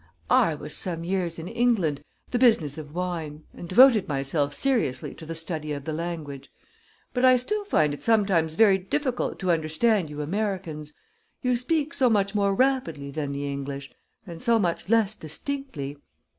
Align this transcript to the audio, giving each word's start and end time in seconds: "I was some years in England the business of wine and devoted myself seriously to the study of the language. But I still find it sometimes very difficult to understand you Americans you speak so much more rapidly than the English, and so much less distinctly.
"I 0.31 0.55
was 0.55 0.75
some 0.75 1.03
years 1.03 1.37
in 1.37 1.47
England 1.47 2.01
the 2.31 2.39
business 2.39 2.79
of 2.79 2.95
wine 2.95 3.43
and 3.53 3.69
devoted 3.69 4.07
myself 4.07 4.51
seriously 4.51 5.13
to 5.13 5.27
the 5.27 5.35
study 5.35 5.73
of 5.73 5.83
the 5.83 5.93
language. 5.93 6.51
But 7.13 7.23
I 7.23 7.37
still 7.37 7.63
find 7.65 7.93
it 7.93 8.03
sometimes 8.03 8.55
very 8.55 8.79
difficult 8.79 9.37
to 9.41 9.51
understand 9.51 10.09
you 10.09 10.23
Americans 10.23 10.91
you 11.43 11.55
speak 11.55 11.93
so 11.93 12.09
much 12.09 12.33
more 12.33 12.55
rapidly 12.55 13.11
than 13.11 13.31
the 13.31 13.45
English, 13.47 13.91
and 14.25 14.41
so 14.41 14.57
much 14.57 14.89
less 14.89 15.15
distinctly. 15.15 15.99